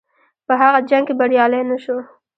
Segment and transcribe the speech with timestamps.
[0.45, 1.97] په هغه جنګ کې بریالی نه شو.